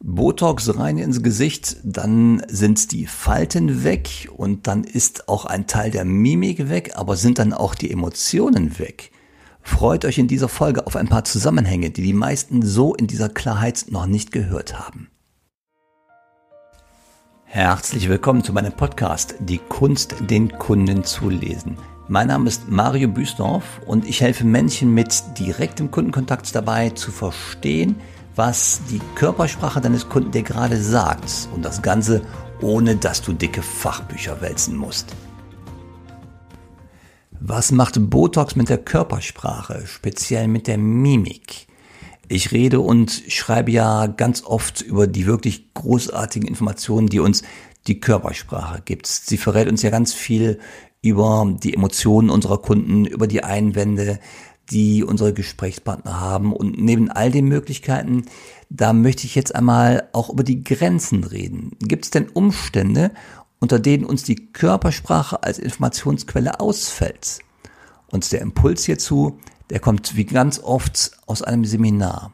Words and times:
Botox 0.00 0.78
rein 0.78 0.96
ins 0.96 1.24
Gesicht, 1.24 1.78
dann 1.82 2.42
sind 2.46 2.92
die 2.92 3.06
Falten 3.06 3.82
weg 3.82 4.28
und 4.36 4.68
dann 4.68 4.84
ist 4.84 5.28
auch 5.28 5.44
ein 5.44 5.66
Teil 5.66 5.90
der 5.90 6.04
Mimik 6.04 6.68
weg, 6.68 6.92
aber 6.94 7.16
sind 7.16 7.40
dann 7.40 7.52
auch 7.52 7.74
die 7.74 7.90
Emotionen 7.90 8.78
weg. 8.78 9.10
Freut 9.60 10.04
euch 10.04 10.18
in 10.18 10.28
dieser 10.28 10.48
Folge 10.48 10.86
auf 10.86 10.94
ein 10.94 11.08
paar 11.08 11.24
Zusammenhänge, 11.24 11.90
die 11.90 12.02
die 12.02 12.12
meisten 12.12 12.62
so 12.62 12.94
in 12.94 13.08
dieser 13.08 13.28
Klarheit 13.28 13.86
noch 13.90 14.06
nicht 14.06 14.30
gehört 14.30 14.78
haben. 14.78 15.10
Herzlich 17.44 18.08
willkommen 18.08 18.44
zu 18.44 18.52
meinem 18.52 18.72
Podcast 18.72 19.34
Die 19.40 19.58
Kunst, 19.58 20.14
den 20.30 20.50
Kunden 20.58 21.02
zu 21.02 21.28
lesen. 21.28 21.76
Mein 22.06 22.28
Name 22.28 22.48
ist 22.48 22.70
Mario 22.70 23.08
Büsdorf 23.08 23.80
und 23.84 24.08
ich 24.08 24.20
helfe 24.20 24.44
Menschen 24.44 24.94
mit 24.94 25.22
direktem 25.38 25.90
Kundenkontakt 25.90 26.54
dabei 26.54 26.90
zu 26.90 27.10
verstehen, 27.10 27.96
was 28.38 28.80
die 28.88 29.00
Körpersprache 29.16 29.80
deines 29.80 30.08
Kunden 30.08 30.30
dir 30.30 30.44
gerade 30.44 30.80
sagt 30.80 31.48
und 31.56 31.64
das 31.64 31.82
Ganze 31.82 32.22
ohne 32.62 32.94
dass 32.94 33.20
du 33.20 33.32
dicke 33.32 33.62
Fachbücher 33.62 34.40
wälzen 34.40 34.76
musst. 34.76 35.14
Was 37.40 37.72
macht 37.72 37.96
Botox 37.98 38.54
mit 38.54 38.68
der 38.68 38.78
Körpersprache, 38.78 39.84
speziell 39.86 40.46
mit 40.46 40.68
der 40.68 40.78
Mimik? 40.78 41.66
Ich 42.28 42.52
rede 42.52 42.78
und 42.78 43.10
schreibe 43.26 43.72
ja 43.72 44.06
ganz 44.06 44.44
oft 44.44 44.82
über 44.82 45.08
die 45.08 45.26
wirklich 45.26 45.74
großartigen 45.74 46.48
Informationen, 46.48 47.08
die 47.08 47.18
uns 47.18 47.42
die 47.88 47.98
Körpersprache 47.98 48.82
gibt. 48.84 49.08
Sie 49.08 49.36
verrät 49.36 49.68
uns 49.68 49.82
ja 49.82 49.90
ganz 49.90 50.14
viel 50.14 50.60
über 51.02 51.56
die 51.62 51.74
Emotionen 51.74 52.30
unserer 52.30 52.58
Kunden, 52.58 53.04
über 53.04 53.26
die 53.26 53.42
Einwände, 53.42 54.20
die 54.70 55.02
unsere 55.04 55.32
Gesprächspartner 55.32 56.20
haben. 56.20 56.52
Und 56.52 56.78
neben 56.78 57.10
all 57.10 57.30
den 57.30 57.46
Möglichkeiten, 57.46 58.24
da 58.70 58.92
möchte 58.92 59.26
ich 59.26 59.34
jetzt 59.34 59.54
einmal 59.54 60.08
auch 60.12 60.30
über 60.30 60.44
die 60.44 60.62
Grenzen 60.62 61.24
reden. 61.24 61.76
Gibt 61.80 62.04
es 62.04 62.10
denn 62.10 62.28
Umstände, 62.28 63.12
unter 63.60 63.78
denen 63.78 64.04
uns 64.04 64.22
die 64.22 64.52
Körpersprache 64.52 65.42
als 65.42 65.58
Informationsquelle 65.58 66.60
ausfällt? 66.60 67.40
Und 68.10 68.30
der 68.32 68.40
Impuls 68.40 68.84
hierzu, 68.84 69.38
der 69.70 69.80
kommt 69.80 70.16
wie 70.16 70.24
ganz 70.24 70.58
oft 70.60 71.12
aus 71.26 71.42
einem 71.42 71.64
Seminar. 71.64 72.32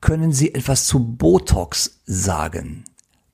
Können 0.00 0.32
Sie 0.32 0.54
etwas 0.54 0.86
zu 0.86 1.00
Botox 1.00 2.00
sagen? 2.04 2.84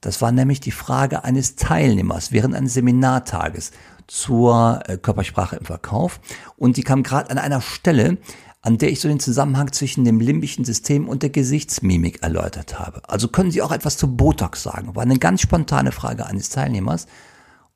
Das 0.00 0.20
war 0.20 0.32
nämlich 0.32 0.60
die 0.60 0.72
Frage 0.72 1.22
eines 1.22 1.54
Teilnehmers 1.56 2.32
während 2.32 2.54
eines 2.54 2.75
Seminartages 2.75 3.72
zur 4.06 4.81
äh, 4.86 4.97
Körpersprache 4.97 5.56
im 5.56 5.64
Verkauf. 5.64 6.20
Und 6.56 6.77
die 6.77 6.83
kam 6.83 7.03
gerade 7.03 7.31
an 7.31 7.39
einer 7.39 7.61
Stelle, 7.61 8.19
an 8.62 8.78
der 8.78 8.91
ich 8.91 9.00
so 9.00 9.09
den 9.09 9.20
Zusammenhang 9.20 9.72
zwischen 9.72 10.05
dem 10.05 10.20
limbischen 10.20 10.64
System 10.64 11.09
und 11.09 11.22
der 11.22 11.31
Gesichtsmimik 11.31 12.22
erläutert 12.22 12.78
habe. 12.78 13.03
Also 13.09 13.28
können 13.28 13.50
Sie 13.50 13.61
auch 13.61 13.72
etwas 13.72 13.97
zu 13.97 14.17
Botox 14.17 14.62
sagen? 14.62 14.94
War 14.94 15.03
eine 15.03 15.19
ganz 15.19 15.41
spontane 15.41 15.91
Frage 15.91 16.27
eines 16.27 16.48
Teilnehmers. 16.50 17.06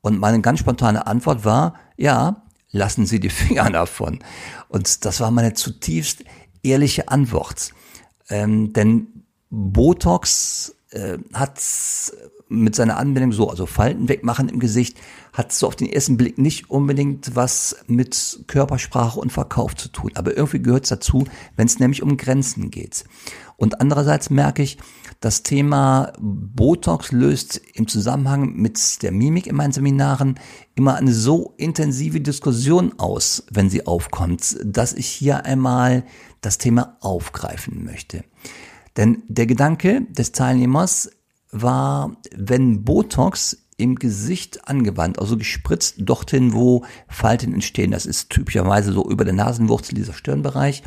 Und 0.01 0.19
meine 0.19 0.39
ganz 0.41 0.59
spontane 0.59 1.05
Antwort 1.05 1.43
war, 1.43 1.75
ja, 1.97 2.43
lassen 2.71 3.05
Sie 3.05 3.19
die 3.19 3.29
Finger 3.31 3.69
davon. 3.69 4.19
Und 4.69 5.03
das 5.05 5.19
war 5.19 5.29
meine 5.31 5.53
zutiefst 5.53 6.23
ehrliche 6.63 7.09
Antwort. 7.09 7.71
Ähm, 8.29 8.71
denn 8.71 9.25
Botox 9.49 10.76
äh, 10.91 11.17
hat 11.33 11.59
mit 12.49 12.75
seiner 12.75 12.97
Anwendung 12.97 13.33
so, 13.33 13.49
also 13.49 13.65
Falten 13.65 14.07
wegmachen 14.07 14.47
im 14.47 14.59
Gesicht, 14.59 14.97
hat 15.33 15.51
so 15.51 15.67
auf 15.67 15.75
den 15.75 15.89
ersten 15.89 16.17
Blick 16.17 16.37
nicht 16.37 16.69
unbedingt 16.69 17.35
was 17.35 17.75
mit 17.87 18.43
Körpersprache 18.47 19.19
und 19.19 19.31
Verkauf 19.31 19.75
zu 19.75 19.89
tun. 19.89 20.11
Aber 20.15 20.37
irgendwie 20.37 20.61
gehört 20.61 20.83
es 20.83 20.89
dazu, 20.89 21.25
wenn 21.55 21.67
es 21.67 21.79
nämlich 21.79 22.01
um 22.03 22.15
Grenzen 22.15 22.71
geht. 22.71 23.03
Und 23.57 23.81
andererseits 23.81 24.29
merke 24.29 24.63
ich, 24.63 24.77
das 25.19 25.43
Thema 25.43 26.13
Botox 26.19 27.11
löst 27.11 27.59
im 27.73 27.87
Zusammenhang 27.87 28.53
mit 28.53 29.01
der 29.01 29.11
Mimik 29.11 29.47
in 29.47 29.55
meinen 29.55 29.71
Seminaren 29.71 30.39
immer 30.75 30.95
eine 30.95 31.11
so 31.11 31.53
intensive 31.57 32.21
Diskussion 32.21 32.93
aus, 32.99 33.43
wenn 33.51 33.69
sie 33.69 33.87
aufkommt, 33.87 34.57
dass 34.63 34.93
ich 34.93 35.07
hier 35.07 35.45
einmal 35.45 36.03
das 36.41 36.59
Thema 36.59 36.97
aufgreifen 37.01 37.83
möchte. 37.83 38.23
Denn 38.97 39.23
der 39.27 39.45
Gedanke 39.45 40.01
des 40.09 40.31
Teilnehmers 40.31 41.11
war, 41.51 42.17
wenn 42.35 42.83
Botox 42.83 43.57
im 43.77 43.95
Gesicht 43.95 44.67
angewandt, 44.67 45.19
also 45.19 45.37
gespritzt 45.37 45.97
dorthin, 45.99 46.53
wo 46.53 46.83
Falten 47.07 47.53
entstehen. 47.53 47.91
Das 47.91 48.07
ist 48.07 48.31
typischerweise 48.31 48.91
so 48.91 49.07
über 49.07 49.23
der 49.23 49.35
Nasenwurzel, 49.35 49.93
dieser 49.93 50.13
Stirnbereich. 50.13 50.83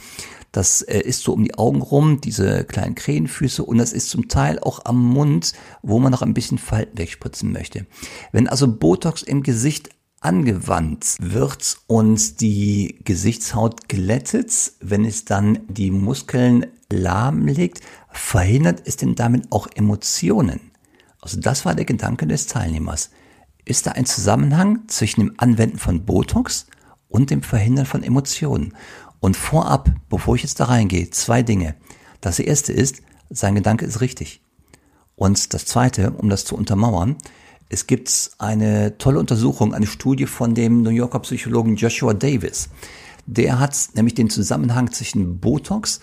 Das 0.53 0.83
äh, 0.83 0.99
ist 0.99 1.23
so 1.23 1.33
um 1.33 1.45
die 1.45 1.55
Augen 1.55 1.81
rum, 1.81 2.21
diese 2.21 2.65
kleinen 2.65 2.97
Krähenfüße 2.97 3.63
und 3.63 3.79
das 3.79 3.93
ist 3.93 4.11
zum 4.11 4.27
Teil 4.27 4.59
auch 4.59 4.85
am 4.85 5.01
Mund, 5.01 5.53
wo 5.83 6.01
man 6.01 6.11
noch 6.11 6.23
ein 6.23 6.35
bisschen 6.35 6.59
Falten 6.59 6.99
wegspritzen 6.99 7.53
möchte. 7.53 7.87
Wenn 8.33 8.49
also 8.49 8.67
Botox 8.67 9.23
im 9.23 9.45
Gesicht 9.45 9.91
angewandt 10.21 11.17
wird 11.21 11.79
und 11.87 12.41
die 12.41 12.99
Gesichtshaut 13.05 13.89
glättet, 13.89 14.73
wenn 14.81 15.05
es 15.05 15.25
dann 15.25 15.61
die 15.69 15.91
Muskeln 15.91 16.67
lahmlegt, 16.93 17.81
verhindert 18.13 18.83
es 18.85 18.97
denn 18.97 19.15
damit 19.15 19.51
auch 19.51 19.69
Emotionen? 19.75 20.73
Also 21.21 21.39
das 21.39 21.65
war 21.65 21.75
der 21.75 21.85
Gedanke 21.85 22.27
des 22.27 22.47
Teilnehmers. 22.47 23.11
Ist 23.65 23.87
da 23.87 23.93
ein 23.93 24.07
Zusammenhang 24.07 24.89
zwischen 24.89 25.21
dem 25.21 25.35
Anwenden 25.37 25.79
von 25.79 26.05
Botox 26.05 26.67
und 27.09 27.31
dem 27.31 27.43
Verhindern 27.43 27.87
von 27.87 28.03
Emotionen? 28.03 28.75
Und 29.21 29.37
vorab, 29.37 29.91
bevor 30.09 30.35
ich 30.35 30.43
jetzt 30.43 30.61
da 30.61 30.65
reingehe, 30.65 31.11
zwei 31.11 31.43
Dinge. 31.43 31.75
Das 32.21 32.39
erste 32.39 32.73
ist, 32.73 33.03
sein 33.29 33.55
Gedanke 33.55 33.85
ist 33.85 34.01
richtig. 34.01 34.43
Und 35.15 35.53
das 35.53 35.67
zweite, 35.67 36.13
um 36.13 36.31
das 36.31 36.47
zu 36.47 36.57
untermauern, 36.57 37.17
es 37.69 37.87
gibt 37.87 38.33
eine 38.39 38.99
tolle 38.99 39.21
Untersuchung, 39.21 39.75
eine 39.75 39.87
Studie 39.87 40.27
von 40.27 40.55
dem 40.55 40.83
New 40.83 40.91
Yorker 40.91 41.21
Psychologen 41.21 41.77
Joshua 41.77 42.15
Davis. 42.15 42.71
Der 43.27 43.61
hat 43.61 43.77
nämlich 43.95 44.15
den 44.15 44.31
Zusammenhang 44.31 44.91
zwischen 44.91 45.39
Botox 45.39 46.01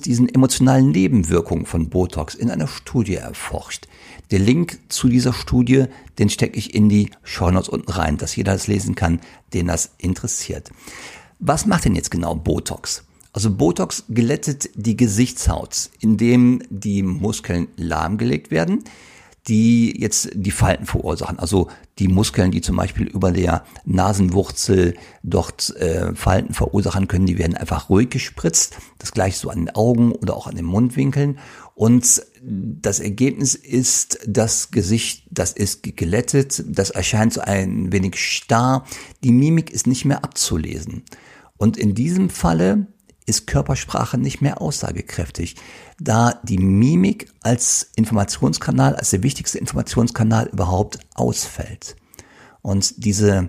diesen 0.00 0.28
emotionalen 0.28 0.90
Nebenwirkungen 0.90 1.66
von 1.66 1.88
Botox 1.88 2.34
in 2.34 2.50
einer 2.50 2.68
Studie 2.68 3.16
erforscht. 3.16 3.88
Der 4.30 4.38
Link 4.38 4.78
zu 4.88 5.08
dieser 5.08 5.32
Studie, 5.32 5.86
den 6.18 6.28
stecke 6.28 6.58
ich 6.58 6.74
in 6.74 6.88
die 6.88 7.10
Shownotes 7.22 7.68
unten 7.68 7.90
rein, 7.90 8.18
dass 8.18 8.36
jeder 8.36 8.52
das 8.52 8.66
lesen 8.66 8.94
kann, 8.94 9.20
den 9.54 9.66
das 9.66 9.92
interessiert. 9.98 10.70
Was 11.38 11.66
macht 11.66 11.86
denn 11.86 11.94
jetzt 11.94 12.10
genau 12.10 12.34
Botox? 12.34 13.04
Also 13.32 13.50
Botox 13.50 14.04
glättet 14.10 14.68
die 14.74 14.96
Gesichtshaut, 14.96 15.90
indem 16.00 16.62
die 16.68 17.02
Muskeln 17.02 17.68
lahmgelegt 17.76 18.50
werden 18.50 18.84
die 19.48 20.00
jetzt 20.00 20.30
die 20.34 20.50
Falten 20.52 20.86
verursachen. 20.86 21.38
Also 21.38 21.68
die 21.98 22.06
Muskeln, 22.08 22.52
die 22.52 22.60
zum 22.60 22.76
Beispiel 22.76 23.06
über 23.06 23.32
der 23.32 23.64
Nasenwurzel 23.84 24.94
dort 25.22 25.74
äh, 25.76 26.14
Falten 26.14 26.54
verursachen 26.54 27.08
können, 27.08 27.26
die 27.26 27.38
werden 27.38 27.56
einfach 27.56 27.90
ruhig 27.90 28.10
gespritzt. 28.10 28.76
Das 28.98 29.12
gleiche 29.12 29.36
so 29.36 29.50
an 29.50 29.66
den 29.66 29.74
Augen 29.74 30.12
oder 30.12 30.36
auch 30.36 30.46
an 30.46 30.54
den 30.54 30.64
Mundwinkeln. 30.64 31.38
Und 31.74 32.22
das 32.40 33.00
Ergebnis 33.00 33.54
ist, 33.54 34.20
das 34.26 34.70
Gesicht, 34.70 35.26
das 35.30 35.52
ist 35.52 35.82
geglättet, 35.82 36.62
das 36.68 36.90
erscheint 36.90 37.32
so 37.32 37.40
ein 37.40 37.92
wenig 37.92 38.16
starr. 38.16 38.84
Die 39.24 39.32
Mimik 39.32 39.70
ist 39.70 39.86
nicht 39.86 40.04
mehr 40.04 40.22
abzulesen. 40.22 41.02
Und 41.56 41.76
in 41.76 41.94
diesem 41.94 42.30
Falle 42.30 42.86
ist 43.26 43.46
Körpersprache 43.46 44.18
nicht 44.18 44.40
mehr 44.40 44.60
aussagekräftig, 44.60 45.56
da 46.00 46.40
die 46.42 46.58
Mimik 46.58 47.32
als 47.42 47.90
Informationskanal, 47.96 48.96
als 48.96 49.10
der 49.10 49.22
wichtigste 49.22 49.58
Informationskanal 49.58 50.48
überhaupt 50.52 50.98
ausfällt. 51.14 51.96
Und 52.62 53.04
diese 53.04 53.48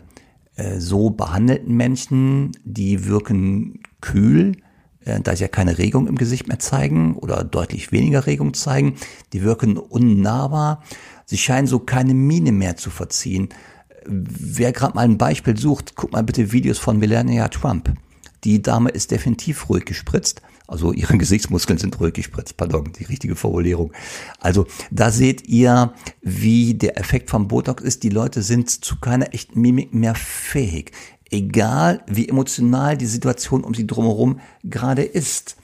äh, 0.56 0.80
so 0.80 1.10
behandelten 1.10 1.76
Menschen, 1.76 2.52
die 2.64 3.06
wirken 3.06 3.80
kühl, 4.02 4.58
äh, 5.06 5.20
da 5.22 5.36
sie 5.36 5.44
ja 5.44 5.48
keine 5.48 5.78
Regung 5.78 6.08
im 6.08 6.18
Gesicht 6.18 6.48
mehr 6.48 6.60
zeigen 6.60 7.16
oder 7.16 7.44
deutlich 7.44 7.92
weniger 7.92 8.26
Regung 8.26 8.54
zeigen, 8.54 8.96
die 9.34 9.44
wirken 9.44 9.78
unnahbar, 9.78 10.84
sie 11.26 11.38
scheinen 11.38 11.68
so 11.68 11.80
keine 11.80 12.14
Miene 12.14 12.52
mehr 12.52 12.76
zu 12.78 12.90
verziehen. 12.90 13.50
Wer 14.06 14.74
gerade 14.74 14.96
mal 14.96 15.06
ein 15.06 15.18
Beispiel 15.18 15.58
sucht, 15.58 15.96
guck 15.96 16.12
mal 16.12 16.24
bitte 16.24 16.52
Videos 16.52 16.78
von 16.78 17.00
Melania 17.00 17.48
Trump. 17.48 17.94
Die 18.44 18.62
Dame 18.62 18.90
ist 18.90 19.12
definitiv 19.12 19.70
ruhig 19.70 19.86
gespritzt. 19.86 20.42
Also 20.68 20.94
ihre 20.94 21.18
Gesichtsmuskeln 21.20 21.78
sind 21.78 22.00
ruhig 22.00 22.14
gespritzt, 22.14 22.58
pardon, 22.58 22.92
die 22.94 23.06
richtige 23.06 23.36
Formulierung. 23.36 23.92
Also 24.40 24.66
da 24.92 25.12
seht 25.12 25.48
ihr, 25.48 25.94
wie 26.22 26.74
der 26.74 26.98
Effekt 26.98 27.30
vom 27.30 27.48
Botox 27.48 27.84
ist. 27.84 28.04
Die 28.04 28.10
Leute 28.10 28.42
sind 28.42 28.70
zu 28.70 29.00
keiner 29.00 29.34
echten 29.34 29.60
Mimik 29.60 29.94
mehr 29.94 30.16
fähig. 30.16 30.92
Egal 31.30 32.04
wie 32.08 32.30
emotional 32.30 32.98
die 32.98 33.08
Situation 33.08 33.64
um 33.64 33.74
sie 33.74 33.88
drumherum 33.88 34.40
gerade 34.64 35.04
ist. 35.04 35.58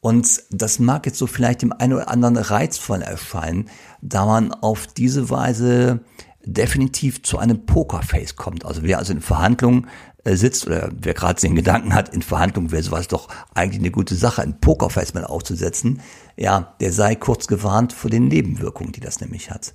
Und 0.00 0.42
das 0.50 0.80
mag 0.80 1.06
jetzt 1.06 1.18
so 1.18 1.28
vielleicht 1.28 1.62
dem 1.62 1.72
einen 1.72 1.92
oder 1.92 2.08
anderen 2.08 2.36
reizvoll 2.36 3.02
erscheinen, 3.02 3.68
da 4.00 4.26
man 4.26 4.52
auf 4.52 4.88
diese 4.88 5.30
Weise 5.30 6.00
definitiv 6.44 7.22
zu 7.22 7.38
einem 7.38 7.66
Pokerface 7.66 8.34
kommt. 8.34 8.64
Also 8.64 8.82
wer 8.82 8.98
also 8.98 9.12
in 9.12 9.20
Verhandlungen 9.20 9.86
sitzt 10.24 10.66
oder 10.66 10.90
wer 10.92 11.14
gerade 11.14 11.40
den 11.40 11.56
Gedanken 11.56 11.94
hat, 11.94 12.14
in 12.14 12.22
Verhandlungen 12.22 12.70
wäre 12.70 12.82
sowas 12.82 13.08
doch 13.08 13.28
eigentlich 13.54 13.80
eine 13.80 13.90
gute 13.90 14.14
Sache, 14.14 14.42
ein 14.42 14.60
Pokerface 14.60 15.14
mal 15.14 15.24
aufzusetzen, 15.24 16.00
ja, 16.36 16.74
der 16.80 16.92
sei 16.92 17.14
kurz 17.16 17.46
gewarnt 17.46 17.92
vor 17.92 18.10
den 18.10 18.28
Nebenwirkungen, 18.28 18.92
die 18.92 19.00
das 19.00 19.20
nämlich 19.20 19.50
hat. 19.50 19.74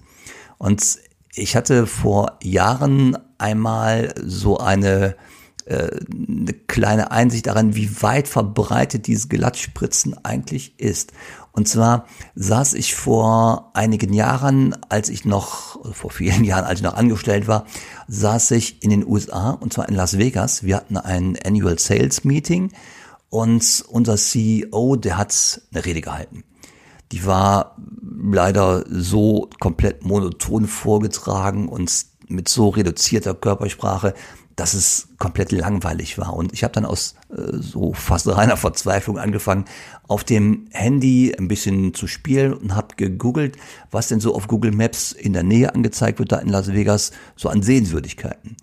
Und 0.58 1.00
ich 1.36 1.56
hatte 1.56 1.86
vor 1.86 2.38
Jahren 2.42 3.18
einmal 3.38 4.14
so 4.24 4.58
eine, 4.58 5.16
äh, 5.68 6.00
eine 6.12 6.54
kleine 6.54 7.12
Einsicht 7.12 7.48
daran, 7.48 7.76
wie 7.76 8.02
weit 8.02 8.28
verbreitet 8.28 9.08
dieses 9.08 9.30
Glattspritzen 9.30 10.24
eigentlich 10.24 10.80
ist. 10.80 11.12
Und 11.52 11.68
zwar 11.68 12.06
saß 12.36 12.76
ich 12.76 12.96
vor 12.96 13.72
einigen 13.74 14.14
Jahren, 14.14 14.76
als 14.90 15.10
ich 15.10 15.26
noch, 15.26 15.94
vor 15.94 16.12
vielen 16.12 16.44
Jahren, 16.46 16.66
als 16.66 16.80
ich 16.80 16.84
noch 16.84 16.94
angestellt 16.94 17.48
war, 17.48 17.66
saß 18.08 18.52
ich 18.52 18.84
in 18.84 18.92
den 18.92 19.06
USA 19.06 19.52
und 19.52 19.74
zwar 19.74 19.90
in 19.90 19.96
Las 19.96 20.18
Vegas. 20.18 20.64
Wir 20.64 20.78
hatten 20.78 20.98
ein 20.98 21.38
Annual 21.44 21.80
Sales 21.80 22.24
Meeting 22.24 22.72
und 23.30 23.84
unser 23.90 24.18
CEO, 24.18 24.96
der 24.96 25.18
hat 25.18 25.62
eine 25.74 25.86
Rede 25.86 26.02
gehalten. 26.02 26.44
Die 27.12 27.26
war 27.26 27.78
leider 28.02 28.84
so 28.90 29.50
komplett 29.60 30.06
monoton 30.06 30.68
vorgetragen 30.68 31.70
und 31.70 32.06
mit 32.28 32.50
so 32.50 32.70
reduzierter 32.70 33.34
Körpersprache, 33.34 34.14
dass 34.58 34.74
es 34.74 35.10
komplett 35.20 35.52
langweilig 35.52 36.18
war. 36.18 36.34
Und 36.34 36.52
ich 36.52 36.64
habe 36.64 36.74
dann 36.74 36.84
aus 36.84 37.14
äh, 37.30 37.58
so 37.60 37.94
fast 37.94 38.28
reiner 38.36 38.58
Verzweiflung 38.58 39.18
angefangen, 39.18 39.66
auf 40.08 40.24
dem 40.24 40.66
Handy 40.72 41.34
ein 41.38 41.48
bisschen 41.48 41.94
zu 41.94 42.08
spielen 42.08 42.54
und 42.54 42.76
habe 42.76 42.96
gegoogelt, 42.98 43.56
was 43.92 44.10
denn 44.10 44.20
so 44.20 44.36
auf 44.36 44.48
Google 44.48 44.72
Maps 44.72 45.12
in 45.14 45.34
der 45.34 45.44
Nähe 45.44 45.74
angezeigt 45.74 46.20
wird, 46.20 46.32
da 46.32 46.40
in 46.40 46.50
Las 46.50 46.74
Vegas, 46.74 47.12
so 47.36 47.50
an 47.50 47.62
Sehenswürdigkeiten. 47.62 48.58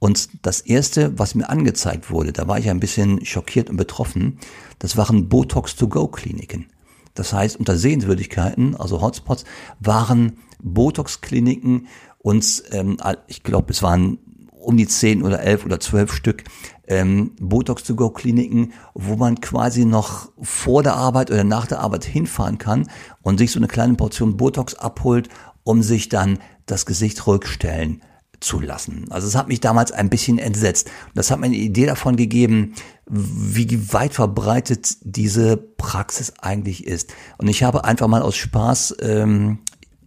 Und 0.00 0.44
das 0.44 0.60
erste, 0.60 1.16
was 1.18 1.34
mir 1.34 1.48
angezeigt 1.48 2.10
wurde, 2.10 2.32
da 2.32 2.48
war 2.48 2.58
ich 2.58 2.68
ein 2.68 2.80
bisschen 2.80 3.24
schockiert 3.24 3.70
und 3.70 3.76
betroffen, 3.76 4.38
das 4.80 4.96
waren 4.96 5.28
Botox-to-go-Kliniken. 5.28 6.66
Das 7.14 7.32
heißt, 7.32 7.56
unter 7.56 7.76
Sehenswürdigkeiten, 7.76 8.76
also 8.76 9.00
Hotspots, 9.00 9.44
waren 9.80 10.38
Botox-Kliniken 10.60 11.86
und 12.18 12.64
ähm, 12.72 12.98
ich 13.28 13.42
glaube, 13.44 13.72
es 13.72 13.82
waren 13.82 14.18
um 14.66 14.76
die 14.76 14.88
zehn 14.88 15.22
oder 15.22 15.40
elf 15.40 15.64
oder 15.64 15.78
zwölf 15.78 16.12
Stück 16.12 16.42
ähm, 16.88 17.32
Botox-to-go-Kliniken, 17.40 18.72
wo 18.94 19.14
man 19.14 19.40
quasi 19.40 19.84
noch 19.84 20.30
vor 20.42 20.82
der 20.82 20.94
Arbeit 20.94 21.30
oder 21.30 21.44
nach 21.44 21.66
der 21.66 21.80
Arbeit 21.80 22.04
hinfahren 22.04 22.58
kann 22.58 22.90
und 23.22 23.38
sich 23.38 23.52
so 23.52 23.60
eine 23.60 23.68
kleine 23.68 23.94
Portion 23.94 24.36
Botox 24.36 24.74
abholt, 24.74 25.28
um 25.62 25.82
sich 25.82 26.08
dann 26.08 26.40
das 26.66 26.84
Gesicht 26.84 27.26
rückstellen 27.28 28.02
zu 28.40 28.60
lassen. 28.60 29.06
Also 29.10 29.28
es 29.28 29.36
hat 29.36 29.48
mich 29.48 29.60
damals 29.60 29.92
ein 29.92 30.10
bisschen 30.10 30.38
entsetzt. 30.38 30.90
Das 31.14 31.30
hat 31.30 31.38
mir 31.38 31.46
eine 31.46 31.56
Idee 31.56 31.86
davon 31.86 32.16
gegeben, 32.16 32.74
wie 33.06 33.92
weit 33.92 34.14
verbreitet 34.14 34.96
diese 35.02 35.56
Praxis 35.56 36.34
eigentlich 36.40 36.86
ist. 36.86 37.14
Und 37.38 37.48
ich 37.48 37.62
habe 37.62 37.84
einfach 37.84 38.08
mal 38.08 38.22
aus 38.22 38.36
Spaß 38.36 38.96
ähm, 39.00 39.60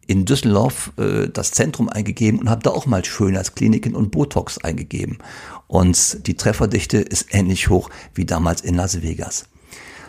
in 0.09 0.25
Düsseldorf 0.25 0.91
äh, 0.97 1.29
das 1.29 1.51
Zentrum 1.51 1.87
eingegeben 1.87 2.39
und 2.39 2.49
habe 2.49 2.63
da 2.63 2.71
auch 2.71 2.87
mal 2.87 3.05
Schönheitskliniken 3.05 3.95
und 3.95 4.09
Botox 4.09 4.57
eingegeben. 4.57 5.19
Und 5.67 6.25
die 6.25 6.33
Trefferdichte 6.33 6.97
ist 6.97 7.27
ähnlich 7.29 7.69
hoch 7.69 7.91
wie 8.15 8.25
damals 8.25 8.61
in 8.61 8.73
Las 8.73 9.03
Vegas. 9.03 9.45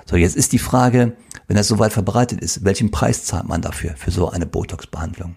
So, 0.07 0.17
jetzt 0.17 0.37
ist 0.37 0.53
die 0.53 0.59
Frage, 0.59 1.17
wenn 1.49 1.57
das 1.57 1.69
so 1.69 1.79
weit 1.79 1.93
verbreitet 1.93 2.41
ist, 2.41 2.65
welchen 2.65 2.91
Preis 2.91 3.25
zahlt 3.25 3.47
man 3.47 3.61
dafür, 3.61 3.95
für 3.95 4.11
so 4.11 4.31
eine 4.31 4.47
Botox-Behandlung? 4.47 5.37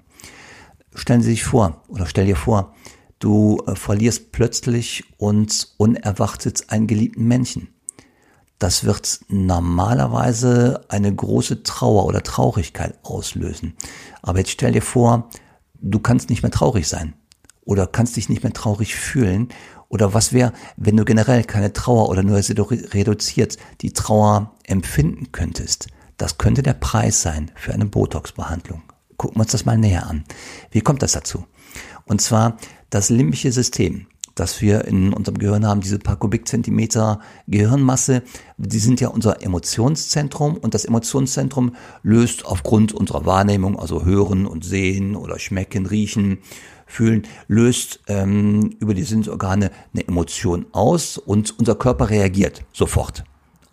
Stellen 0.96 1.22
Sie 1.22 1.32
sich 1.32 1.44
vor, 1.44 1.84
oder 1.90 2.06
stell 2.06 2.26
dir 2.26 2.38
vor, 2.38 2.74
du 3.20 3.62
äh, 3.68 3.76
verlierst 3.76 4.32
plötzlich 4.32 5.04
und 5.18 5.74
unerwartet 5.76 6.70
einen 6.70 6.88
geliebten 6.88 7.28
Menschen 7.28 7.68
das 8.64 8.86
wird 8.86 9.20
normalerweise 9.28 10.86
eine 10.88 11.14
große 11.14 11.64
Trauer 11.64 12.06
oder 12.06 12.24
Traurigkeit 12.24 12.98
auslösen. 13.04 13.76
Aber 14.22 14.40
jetzt 14.40 14.52
stell 14.52 14.72
dir 14.72 14.82
vor, 14.82 15.30
du 15.82 16.00
kannst 16.00 16.30
nicht 16.30 16.44
mehr 16.44 16.52
traurig 16.52 16.88
sein 16.88 17.14
oder 17.66 17.88
kannst 17.88 18.16
dich 18.16 18.30
nicht 18.30 18.42
mehr 18.42 18.54
traurig 18.54 18.96
fühlen. 18.96 19.50
Oder 19.90 20.14
was 20.14 20.32
wäre, 20.32 20.54
wenn 20.78 20.96
du 20.96 21.04
generell 21.04 21.44
keine 21.44 21.74
Trauer 21.74 22.08
oder 22.08 22.24
nur 22.24 22.38
reduziert 22.38 23.58
die 23.82 23.92
Trauer 23.92 24.56
empfinden 24.64 25.34
könntest? 25.34 25.88
Das 26.16 26.38
könnte 26.38 26.64
der 26.64 26.74
Preis 26.74 27.22
sein 27.22 27.52
für 27.56 27.74
eine 27.74 27.86
Botox-Behandlung. 27.86 28.82
Gucken 29.18 29.36
wir 29.36 29.42
uns 29.42 29.52
das 29.52 29.66
mal 29.66 29.78
näher 29.78 30.08
an. 30.08 30.24
Wie 30.72 30.80
kommt 30.80 31.02
das 31.02 31.12
dazu? 31.12 31.46
Und 32.06 32.22
zwar 32.22 32.58
das 32.90 33.10
limbische 33.10 33.52
System 33.52 34.08
dass 34.36 34.62
wir 34.62 34.86
in 34.86 35.14
unserem 35.14 35.38
Gehirn 35.38 35.66
haben, 35.66 35.82
diese 35.82 36.00
paar 36.00 36.18
Kubikzentimeter 36.18 37.20
Gehirnmasse, 37.48 38.24
die 38.58 38.80
sind 38.80 39.02
ja 39.02 39.10
unser 39.10 39.44
Emotionszentrum 39.44 40.58
und 40.58 40.74
das 40.74 40.86
Emotionszentrum 40.86 41.76
löst 42.02 42.46
aufgrund 42.46 42.94
unserer 42.94 43.26
Wahrnehmung, 43.26 43.80
also 43.80 44.06
hören 44.06 44.46
und 44.46 44.66
sehen 44.66 45.16
oder 45.16 45.40
schmecken, 45.40 45.86
riechen, 45.86 46.40
fühlen, 46.86 47.24
löst 47.48 48.02
ähm, 48.08 48.76
über 48.80 48.94
die 48.94 49.04
Sinnsorgane 49.04 49.72
eine 49.94 50.08
Emotion 50.08 50.66
aus 50.72 51.18
und 51.18 51.58
unser 51.60 51.76
Körper 51.76 52.10
reagiert 52.10 52.64
sofort 52.72 53.24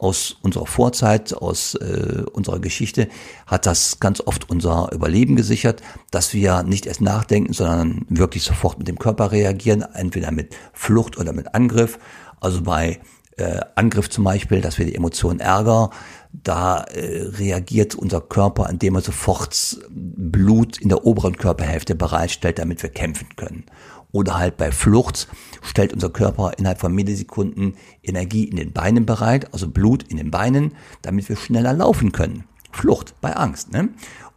aus 0.00 0.36
unserer 0.42 0.66
Vorzeit, 0.66 1.34
aus 1.34 1.74
äh, 1.74 2.22
unserer 2.32 2.58
Geschichte, 2.58 3.08
hat 3.46 3.66
das 3.66 4.00
ganz 4.00 4.20
oft 4.20 4.48
unser 4.48 4.90
Überleben 4.92 5.36
gesichert, 5.36 5.82
dass 6.10 6.32
wir 6.32 6.62
nicht 6.62 6.86
erst 6.86 7.02
nachdenken, 7.02 7.52
sondern 7.52 8.06
wirklich 8.08 8.42
sofort 8.42 8.78
mit 8.78 8.88
dem 8.88 8.98
Körper 8.98 9.30
reagieren, 9.30 9.82
entweder 9.94 10.30
mit 10.32 10.56
Flucht 10.72 11.18
oder 11.18 11.32
mit 11.32 11.54
Angriff. 11.54 11.98
Also 12.40 12.62
bei 12.62 13.00
äh, 13.36 13.60
Angriff 13.74 14.08
zum 14.08 14.24
Beispiel, 14.24 14.60
dass 14.60 14.78
wir 14.78 14.86
die 14.86 14.94
Emotion 14.94 15.38
Ärger, 15.38 15.90
da 16.32 16.82
äh, 16.84 17.22
reagiert 17.38 17.94
unser 17.94 18.20
Körper, 18.20 18.68
indem 18.70 18.94
er 18.94 19.02
sofort 19.02 19.80
Blut 19.90 20.78
in 20.78 20.88
der 20.88 21.04
oberen 21.04 21.36
Körperhälfte 21.36 21.94
bereitstellt, 21.94 22.58
damit 22.58 22.82
wir 22.82 22.90
kämpfen 22.90 23.28
können. 23.36 23.64
Oder 24.12 24.38
halt 24.38 24.56
bei 24.56 24.72
Flucht 24.72 25.28
stellt 25.62 25.92
unser 25.92 26.10
Körper 26.10 26.52
innerhalb 26.58 26.80
von 26.80 26.94
Millisekunden 26.94 27.76
Energie 28.02 28.44
in 28.44 28.56
den 28.56 28.72
Beinen 28.72 29.06
bereit, 29.06 29.52
also 29.52 29.68
Blut 29.68 30.04
in 30.04 30.16
den 30.16 30.30
Beinen, 30.30 30.74
damit 31.02 31.28
wir 31.28 31.36
schneller 31.36 31.72
laufen 31.72 32.12
können. 32.12 32.44
Flucht 32.72 33.14
bei 33.20 33.36
Angst. 33.36 33.72
Ne? 33.72 33.90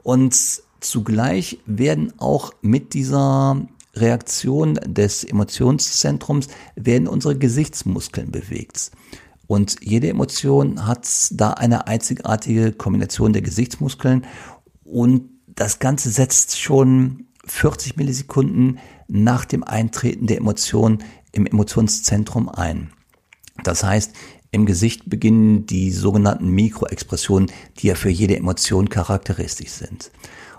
Und 0.03 0.35
zugleich 0.79 1.59
werden 1.65 2.13
auch 2.17 2.51
mit 2.61 2.93
dieser 2.93 3.67
Reaktion 3.95 4.79
des 4.85 5.23
Emotionszentrums 5.23 6.47
werden 6.75 7.07
unsere 7.07 7.37
Gesichtsmuskeln 7.37 8.31
bewegt. 8.31 8.91
Und 9.45 9.77
jede 9.81 10.09
Emotion 10.09 10.87
hat 10.87 11.07
da 11.31 11.51
eine 11.51 11.87
einzigartige 11.87 12.71
Kombination 12.71 13.33
der 13.33 13.41
Gesichtsmuskeln 13.41 14.25
und 14.83 15.29
das 15.47 15.79
Ganze 15.79 16.09
setzt 16.09 16.59
schon 16.59 17.27
40 17.45 17.97
Millisekunden 17.97 18.79
nach 19.13 19.45
dem 19.45 19.63
Eintreten 19.63 20.25
der 20.25 20.37
Emotion 20.37 21.03
im 21.31 21.45
Emotionszentrum 21.45 22.49
ein. 22.49 22.91
Das 23.63 23.83
heißt, 23.83 24.11
im 24.51 24.65
Gesicht 24.65 25.09
beginnen 25.09 25.67
die 25.67 25.91
sogenannten 25.91 26.49
Mikroexpressionen, 26.49 27.51
die 27.77 27.87
ja 27.87 27.95
für 27.95 28.09
jede 28.09 28.35
Emotion 28.35 28.89
charakteristisch 28.89 29.69
sind. 29.69 30.11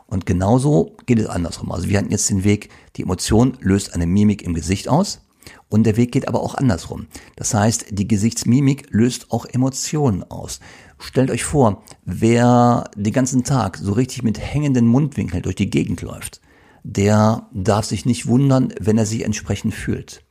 Und 0.06 0.25
genauso 0.25 0.96
geht 1.06 1.18
es 1.18 1.26
andersrum. 1.26 1.73
Also 1.73 1.88
wir 1.88 1.99
hatten 1.99 2.11
jetzt 2.11 2.30
den 2.30 2.44
Weg, 2.44 2.68
die 2.96 3.02
Emotion 3.02 3.56
löst 3.61 3.92
eine 3.94 4.06
Mimik 4.06 4.42
im 4.42 4.54
Gesicht 4.54 4.88
aus. 4.88 5.20
Und 5.68 5.84
der 5.84 5.96
Weg 5.96 6.12
geht 6.12 6.28
aber 6.28 6.40
auch 6.40 6.54
andersrum. 6.54 7.06
Das 7.37 7.54
heißt, 7.54 7.87
die 7.90 8.06
Gesichtsmimik 8.06 8.87
löst 8.90 9.32
auch 9.32 9.46
Emotionen 9.46 10.23
aus. 10.23 10.61
Stellt 10.99 11.30
euch 11.30 11.44
vor, 11.44 11.82
wer 12.04 12.90
den 12.96 13.12
ganzen 13.12 13.42
Tag 13.42 13.78
so 13.78 13.92
richtig 13.92 14.23
mit 14.23 14.38
hängenden 14.38 14.87
Mundwinkeln 14.87 15.42
durch 15.42 15.56
die 15.56 15.70
Gegend 15.70 16.02
läuft, 16.02 16.40
der 16.85 17.49
darf 17.53 17.87
sich 17.87 18.05
nicht 18.05 18.26
wundern, 18.26 18.73
wenn 18.79 18.99
er 18.99 19.07
sich 19.07 19.25
entsprechend 19.25 19.75
fühlt. 19.75 20.23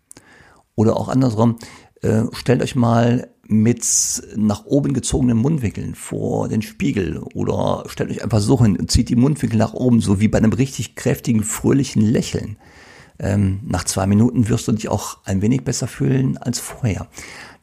Oder 0.75 0.95
auch 0.95 1.09
andersrum, 1.09 1.57
äh, 2.01 2.23
stellt 2.31 2.61
euch 2.61 2.75
mal 2.75 3.29
mit 3.45 3.85
nach 4.37 4.65
oben 4.65 4.93
gezogenen 4.93 5.37
Mundwinkeln 5.37 5.95
vor 5.95 6.47
den 6.47 6.61
Spiegel 6.61 7.17
oder 7.33 7.83
stellt 7.87 8.09
euch 8.09 8.23
einfach 8.23 8.39
so 8.39 8.61
hin 8.61 8.77
und 8.77 8.89
zieht 8.89 9.09
die 9.09 9.17
Mundwinkel 9.17 9.57
nach 9.57 9.73
oben, 9.73 9.99
so 9.99 10.19
wie 10.19 10.29
bei 10.29 10.37
einem 10.37 10.53
richtig 10.53 10.95
kräftigen, 10.95 11.43
fröhlichen 11.43 12.01
Lächeln. 12.01 12.57
Ähm, 13.19 13.59
nach 13.65 13.83
zwei 13.83 14.07
Minuten 14.07 14.47
wirst 14.47 14.67
du 14.67 14.71
dich 14.71 14.89
auch 14.89 15.17
ein 15.25 15.41
wenig 15.41 15.63
besser 15.63 15.87
fühlen 15.87 16.37
als 16.37 16.59
vorher. 16.59 17.07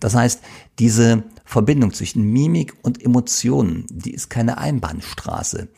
Das 0.01 0.15
heißt, 0.15 0.41
diese 0.79 1.25
Verbindung 1.45 1.93
zwischen 1.93 2.23
Mimik 2.23 2.75
und 2.83 3.03
Emotionen, 3.03 3.87
die 3.91 4.13
ist 4.13 4.31
keine 4.31 4.59
Einbahnstraße, 4.59 5.69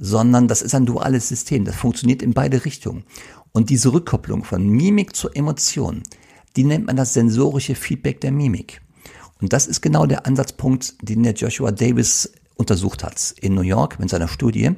sondern 0.00 0.48
das 0.48 0.62
ist 0.62 0.74
ein 0.74 0.86
duales 0.86 1.28
System. 1.28 1.64
Das 1.64 1.76
funktioniert 1.76 2.22
in 2.22 2.32
beide 2.32 2.64
Richtungen. 2.64 3.04
Und 3.52 3.68
diese 3.68 3.92
Rückkopplung 3.92 4.44
von 4.44 4.66
Mimik 4.66 5.14
zur 5.14 5.36
Emotion, 5.36 6.02
die 6.56 6.64
nennt 6.64 6.86
man 6.86 6.96
das 6.96 7.12
sensorische 7.12 7.74
Feedback 7.74 8.20
der 8.20 8.32
Mimik. 8.32 8.80
Und 9.40 9.52
das 9.52 9.66
ist 9.66 9.82
genau 9.82 10.06
der 10.06 10.26
Ansatzpunkt, 10.26 10.96
den 11.02 11.22
der 11.22 11.34
Joshua 11.34 11.70
Davis 11.70 12.32
untersucht 12.56 13.04
hat 13.04 13.34
in 13.40 13.54
New 13.54 13.62
York 13.62 13.98
mit 13.98 14.10
seiner 14.10 14.28
Studie. 14.28 14.72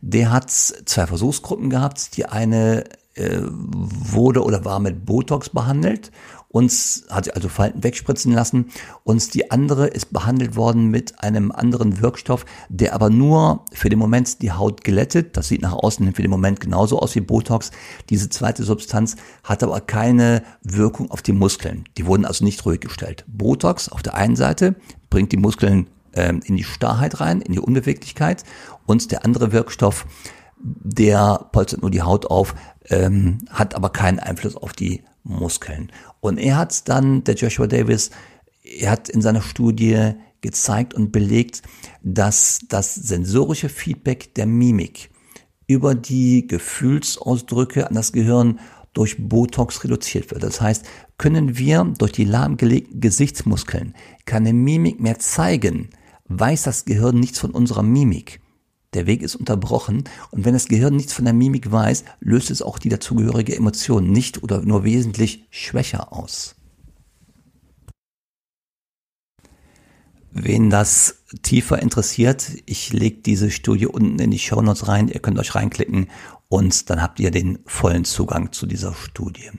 Der 0.00 0.32
hat 0.32 0.50
zwei 0.50 1.06
Versuchsgruppen 1.06 1.70
gehabt. 1.70 2.16
Die 2.16 2.26
eine 2.26 2.84
äh, 3.14 3.40
wurde 3.42 4.42
oder 4.42 4.64
war 4.64 4.80
mit 4.80 5.06
Botox 5.06 5.50
behandelt 5.50 6.10
uns 6.54 7.04
hat 7.10 7.34
also 7.34 7.48
Falten 7.48 7.82
wegspritzen 7.82 8.32
lassen. 8.32 8.66
Uns 9.02 9.28
die 9.28 9.50
andere 9.50 9.88
ist 9.88 10.12
behandelt 10.12 10.54
worden 10.54 10.86
mit 10.86 11.20
einem 11.20 11.50
anderen 11.50 12.00
Wirkstoff, 12.00 12.46
der 12.68 12.94
aber 12.94 13.10
nur 13.10 13.64
für 13.72 13.88
den 13.88 13.98
Moment 13.98 14.40
die 14.40 14.52
Haut 14.52 14.84
glättet. 14.84 15.36
Das 15.36 15.48
sieht 15.48 15.62
nach 15.62 15.72
außen 15.72 16.14
für 16.14 16.22
den 16.22 16.30
Moment 16.30 16.60
genauso 16.60 17.00
aus 17.00 17.16
wie 17.16 17.20
Botox. 17.20 17.72
Diese 18.08 18.28
zweite 18.28 18.62
Substanz 18.62 19.16
hat 19.42 19.64
aber 19.64 19.80
keine 19.80 20.44
Wirkung 20.62 21.10
auf 21.10 21.22
die 21.22 21.32
Muskeln. 21.32 21.86
Die 21.98 22.06
wurden 22.06 22.24
also 22.24 22.44
nicht 22.44 22.64
ruhig 22.64 22.78
gestellt. 22.78 23.24
Botox 23.26 23.88
auf 23.88 24.02
der 24.02 24.14
einen 24.14 24.36
Seite 24.36 24.76
bringt 25.10 25.32
die 25.32 25.38
Muskeln 25.38 25.90
ähm, 26.12 26.38
in 26.44 26.56
die 26.56 26.62
Starrheit 26.62 27.18
rein, 27.18 27.40
in 27.40 27.52
die 27.52 27.58
Unbeweglichkeit 27.58 28.44
und 28.86 29.10
der 29.10 29.24
andere 29.24 29.50
Wirkstoff, 29.50 30.06
der 30.62 31.48
polstert 31.50 31.82
nur 31.82 31.90
die 31.90 32.02
Haut 32.02 32.26
auf, 32.26 32.54
ähm, 32.90 33.38
hat 33.50 33.74
aber 33.74 33.90
keinen 33.90 34.20
Einfluss 34.20 34.54
auf 34.54 34.72
die 34.72 35.02
Muskeln. 35.24 35.90
Und 36.20 36.38
er 36.38 36.56
hat 36.56 36.88
dann, 36.88 37.24
der 37.24 37.34
Joshua 37.34 37.66
Davis, 37.66 38.10
er 38.62 38.90
hat 38.90 39.08
in 39.08 39.22
seiner 39.22 39.42
Studie 39.42 40.12
gezeigt 40.40 40.94
und 40.94 41.10
belegt, 41.10 41.62
dass 42.02 42.60
das 42.68 42.94
sensorische 42.94 43.68
Feedback 43.68 44.34
der 44.34 44.46
Mimik 44.46 45.10
über 45.66 45.94
die 45.94 46.46
Gefühlsausdrücke 46.46 47.88
an 47.88 47.94
das 47.94 48.12
Gehirn 48.12 48.60
durch 48.92 49.16
Botox 49.18 49.82
reduziert 49.82 50.30
wird. 50.30 50.42
Das 50.42 50.60
heißt, 50.60 50.84
können 51.18 51.58
wir 51.58 51.84
durch 51.98 52.12
die 52.12 52.24
lahmgelegten 52.24 53.00
Gesichtsmuskeln 53.00 53.94
keine 54.24 54.52
Mimik 54.52 55.00
mehr 55.00 55.18
zeigen, 55.18 55.90
weiß 56.26 56.62
das 56.62 56.84
Gehirn 56.84 57.18
nichts 57.18 57.38
von 57.38 57.50
unserer 57.50 57.82
Mimik. 57.82 58.40
Der 58.94 59.06
Weg 59.06 59.22
ist 59.22 59.34
unterbrochen 59.34 60.04
und 60.30 60.44
wenn 60.44 60.54
das 60.54 60.68
Gehirn 60.68 60.94
nichts 60.94 61.12
von 61.12 61.24
der 61.24 61.34
Mimik 61.34 61.70
weiß, 61.70 62.04
löst 62.20 62.50
es 62.50 62.62
auch 62.62 62.78
die 62.78 62.88
dazugehörige 62.88 63.56
Emotion 63.56 64.10
nicht 64.10 64.42
oder 64.42 64.62
nur 64.62 64.84
wesentlich 64.84 65.46
schwächer 65.50 66.12
aus. 66.12 66.54
Wen 70.36 70.68
das 70.68 71.22
tiefer 71.42 71.80
interessiert, 71.80 72.50
ich 72.66 72.92
lege 72.92 73.22
diese 73.22 73.52
Studie 73.52 73.86
unten 73.86 74.18
in 74.18 74.32
die 74.32 74.40
Show 74.40 74.60
Notes 74.60 74.88
rein, 74.88 75.06
ihr 75.06 75.20
könnt 75.20 75.38
euch 75.38 75.54
reinklicken 75.54 76.08
und 76.48 76.90
dann 76.90 77.00
habt 77.00 77.20
ihr 77.20 77.30
den 77.30 77.60
vollen 77.66 78.04
Zugang 78.04 78.52
zu 78.52 78.66
dieser 78.66 78.94
Studie. 78.94 79.50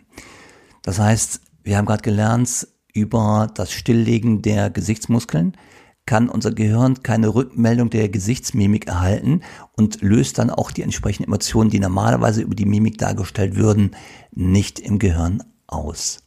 Das 0.82 1.00
heißt, 1.00 1.40
wir 1.64 1.78
haben 1.78 1.86
gerade 1.86 2.04
gelernt 2.04 2.68
über 2.94 3.50
das 3.56 3.72
Stilllegen 3.72 4.42
der 4.42 4.70
Gesichtsmuskeln 4.70 5.56
kann 6.06 6.30
unser 6.30 6.52
Gehirn 6.52 7.02
keine 7.02 7.34
Rückmeldung 7.34 7.90
der 7.90 8.10
Gesichtsmimik 8.10 8.88
erhalten 8.88 9.42
und 9.76 10.02
löst 10.02 10.38
dann 10.38 10.50
auch 10.50 10.72
die 10.72 10.84
entsprechenden 10.84 11.30
Emotionen, 11.30 11.70
die 11.70 11.80
normalerweise 11.80 12.42
über 12.42 12.56
die 12.56 12.66
Mimik 12.66 12.98
dargestellt 12.98 13.56
würden, 13.56 13.96
nicht 14.32 14.80
im 14.80 15.00
Gehirn 15.00 15.44
aus. 15.68 16.20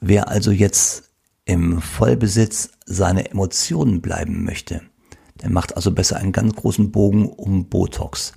Wer 0.00 0.28
also 0.28 0.50
jetzt 0.50 1.10
im 1.44 1.80
Vollbesitz 1.80 2.70
seiner 2.84 3.30
Emotionen 3.30 4.00
bleiben 4.00 4.44
möchte, 4.44 4.82
der 5.40 5.50
macht 5.50 5.76
also 5.76 5.92
besser 5.92 6.16
einen 6.16 6.32
ganz 6.32 6.54
großen 6.54 6.90
Bogen 6.90 7.28
um 7.28 7.68
Botox. 7.68 8.32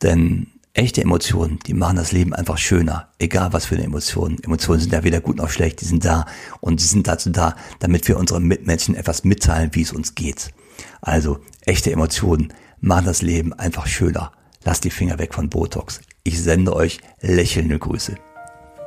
Denn 0.00 0.51
echte 0.74 1.02
Emotionen, 1.02 1.58
die 1.66 1.74
machen 1.74 1.96
das 1.96 2.12
Leben 2.12 2.32
einfach 2.32 2.58
schöner. 2.58 3.08
Egal 3.18 3.52
was 3.52 3.66
für 3.66 3.74
eine 3.74 3.84
Emotion. 3.84 4.38
Emotionen 4.42 4.80
sind 4.80 4.92
ja 4.92 5.04
weder 5.04 5.20
gut 5.20 5.36
noch 5.36 5.50
schlecht, 5.50 5.80
die 5.80 5.84
sind 5.84 6.04
da. 6.04 6.26
Und 6.60 6.80
sie 6.80 6.86
sind 6.86 7.06
dazu 7.06 7.30
da, 7.30 7.56
damit 7.78 8.08
wir 8.08 8.16
unseren 8.16 8.44
Mitmenschen 8.44 8.94
etwas 8.94 9.24
mitteilen, 9.24 9.70
wie 9.72 9.82
es 9.82 9.92
uns 9.92 10.14
geht. 10.14 10.52
Also, 11.00 11.40
echte 11.66 11.92
Emotionen 11.92 12.52
machen 12.80 13.04
das 13.04 13.22
Leben 13.22 13.52
einfach 13.52 13.86
schöner. 13.86 14.32
Lasst 14.64 14.84
die 14.84 14.90
Finger 14.90 15.18
weg 15.18 15.34
von 15.34 15.48
Botox. 15.50 16.00
Ich 16.24 16.40
sende 16.40 16.74
euch 16.74 17.00
lächelnde 17.20 17.78
Grüße. 17.78 18.14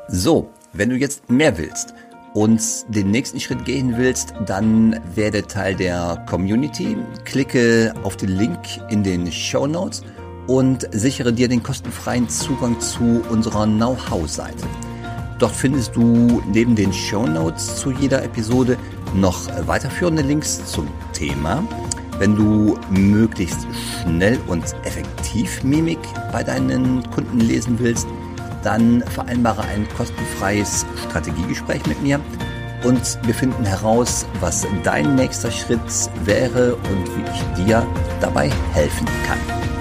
So, 0.08 0.50
wenn 0.74 0.89
du 0.89 0.96
jetzt 0.96 1.30
mehr 1.30 1.58
willst 1.58 1.94
und 2.34 2.62
den 2.89 3.12
nächsten 3.12 3.39
Schritt 3.39 3.65
gehen 3.65 3.96
willst, 3.98 4.34
dann 4.46 5.00
werde 5.13 5.46
Teil 5.46 5.75
der 5.75 6.25
Community. 6.27 6.98
Klicke 7.25 7.94
auf 8.04 8.18
den 8.18 8.30
Link 8.30 8.60
in 8.89 9.04
den 9.04 9.32
Show 9.32 9.68
Notes 9.68 10.04
und 10.48 10.88
sichere 10.92 11.34
dir 11.34 11.48
den 11.48 11.64
kostenfreien 11.64 12.30
Zugang 12.30 12.80
zu 12.80 13.22
unserer 13.30 13.66
Know-how-Seite. 13.66 14.66
Dort 15.40 15.54
findest 15.54 15.96
du 15.96 16.42
neben 16.52 16.75
den 16.75 16.94
Show 16.94 17.25
Notes 17.25 17.78
zu 17.78 17.92
jeder 17.92 18.24
Episode 18.24 18.78
noch 19.14 19.48
weiterführende 19.68 20.22
Links 20.22 20.66
zum 20.66 20.88
Thema. 21.14 21.64
Wenn 22.20 22.36
du 22.36 22.78
möglichst 22.90 23.68
schnell 24.02 24.40
und 24.48 24.64
effektiv 24.86 25.64
Mimik 25.64 26.00
bei 26.32 26.44
deinen 26.44 27.04
Kunden 27.12 27.42
lesen 27.42 27.78
willst, 27.80 28.08
dann 28.64 29.02
vereinbare 29.02 29.64
ein 29.64 29.86
kostenfreies 29.98 30.86
Strategiegespräch 31.10 31.86
mit 31.86 32.02
mir 32.02 32.20
und 32.86 33.20
wir 33.24 33.34
finden 33.34 33.66
heraus, 33.66 34.25
was 34.40 34.66
dein 34.84 35.16
nächster 35.16 35.52
Schritt 35.52 35.80
wäre 36.24 36.75
und 36.75 37.08
wie 37.18 37.32
ich 37.32 37.66
dir 37.66 37.86
dabei 38.22 38.50
helfen 38.74 39.08
kann. 39.28 39.75